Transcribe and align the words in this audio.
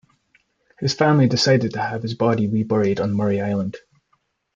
His 0.79 0.95
family 0.95 1.27
decided 1.27 1.73
to 1.73 1.79
have 1.79 2.01
his 2.01 2.15
body 2.15 2.47
reburied 2.47 2.99
on 2.99 3.13
Murray 3.13 3.39
Island. 3.39 3.77